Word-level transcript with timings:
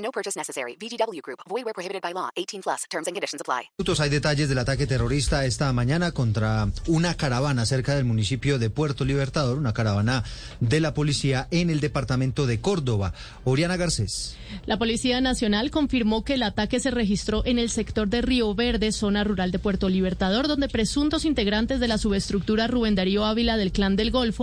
No 0.00 0.10
purchase 0.10 0.38
necessary. 0.38 0.76
VGW 0.76 1.20
Group. 1.22 1.40
Void 1.48 1.64
where 1.64 1.74
prohibited 1.74 2.02
by 2.02 2.12
law. 2.12 2.30
18 2.36 2.62
plus. 2.62 2.86
Terms 2.90 3.06
and 3.06 3.14
conditions 3.14 3.40
apply. 3.40 3.70
Hay 4.00 4.08
detalles 4.08 4.48
del 4.48 4.58
ataque 4.58 4.86
terrorista 4.86 5.44
esta 5.44 5.72
mañana 5.72 6.12
contra 6.12 6.68
una 6.86 7.14
caravana 7.16 7.66
cerca 7.66 7.94
del 7.94 8.04
municipio 8.04 8.58
de 8.58 8.70
Puerto 8.70 9.04
Libertador, 9.04 9.58
una 9.58 9.74
caravana 9.74 10.24
de 10.60 10.80
la 10.80 10.94
policía 10.94 11.48
en 11.50 11.68
el 11.68 11.80
departamento 11.80 12.46
de 12.46 12.60
Córdoba. 12.60 13.12
Oriana 13.44 13.76
Garcés. 13.76 14.36
La 14.66 14.78
Policía 14.78 15.20
Nacional 15.20 15.70
confirmó 15.70 16.24
que 16.24 16.34
el 16.34 16.42
ataque 16.42 16.80
se 16.80 16.90
registró 16.90 17.44
en 17.44 17.58
el 17.58 17.68
sector 17.68 18.08
de 18.08 18.22
Río 18.22 18.54
Verde, 18.54 18.92
zona 18.92 19.22
rural 19.22 19.50
de 19.50 19.58
Puerto 19.58 19.88
Libertador, 19.88 20.48
donde 20.48 20.68
presuntos 20.68 21.24
integrantes 21.24 21.78
de 21.80 21.88
la 21.88 21.98
subestructura 21.98 22.66
Rubén 22.66 22.94
Darío 22.94 23.24
Ávila 23.24 23.56
del 23.56 23.72
Clan 23.72 23.96
del 23.96 24.10
Golfo. 24.10 24.42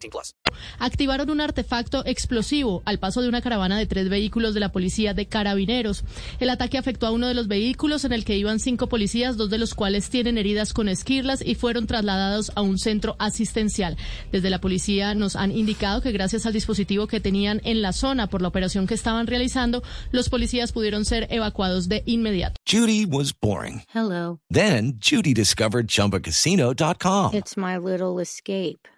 18 0.00 0.10
plus. 0.10 0.34
Activaron 0.78 1.30
un 1.30 1.40
artefacto 1.40 2.04
explosivo 2.06 2.82
al 2.84 2.98
paso 2.98 3.22
de 3.22 3.28
una 3.28 3.42
caravana 3.42 3.78
de 3.78 3.86
tres 3.86 4.08
vehículos 4.08 4.54
de 4.54 4.60
la 4.60 4.72
policía 4.72 5.14
de 5.14 5.26
carabineros. 5.26 6.04
El 6.40 6.50
ataque 6.50 6.78
afectó 6.78 7.06
a 7.06 7.10
uno 7.10 7.28
de 7.28 7.34
los 7.34 7.48
vehículos 7.48 8.04
en 8.04 8.12
el 8.12 8.24
que 8.24 8.36
iban 8.36 8.60
cinco 8.60 8.88
policías, 8.88 9.36
dos 9.36 9.50
de 9.50 9.58
los 9.58 9.74
cuales 9.74 10.10
tienen 10.10 10.38
heridas 10.38 10.72
con 10.72 10.88
esquirlas 10.88 11.42
y 11.44 11.54
fueron 11.54 11.86
trasladados 11.86 12.52
a 12.54 12.62
un 12.62 12.78
centro 12.78 13.16
asistencial. 13.18 13.96
Desde 14.32 14.50
la 14.50 14.60
policía 14.60 15.14
nos 15.14 15.36
han 15.36 15.52
indicado 15.52 16.00
que 16.00 16.12
gracias 16.12 16.46
al 16.46 16.52
dispositivo 16.52 17.06
que 17.06 17.20
tenían 17.20 17.60
en 17.64 17.82
la 17.82 17.92
zona 17.92 18.28
por 18.28 18.42
la 18.42 18.48
operación 18.48 18.86
que 18.86 18.94
estaban 18.94 19.26
realizando, 19.26 19.82
los 20.10 20.28
policías 20.28 20.72
pudieron 20.72 21.04
ser 21.04 21.26
evacuados 21.30 21.88
de 21.88 22.02
inmediato. 22.06 22.56
Judy 22.66 23.06
was 23.06 23.32
boring. 23.32 23.82
Hello. 23.94 24.40
Then 24.50 24.98
Judy 24.98 25.34
discovered 25.34 25.88
ChumbaCasino.com. 25.88 27.34
It's 27.34 27.56
my 27.56 27.78
little 27.78 28.20
escape. 28.20 28.86